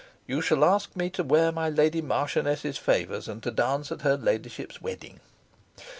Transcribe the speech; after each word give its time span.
You 0.25 0.41
shall 0.41 0.65
ask 0.65 0.95
me 0.95 1.11
to 1.11 1.23
wear 1.23 1.51
my 1.51 1.69
Lady 1.69 2.01
Marchioness's 2.01 2.79
favors 2.79 3.27
and 3.27 3.43
to 3.43 3.51
dance 3.51 3.91
at 3.91 4.01
her 4.01 4.17
ladyship's 4.17 4.81
wedding." 4.81 5.19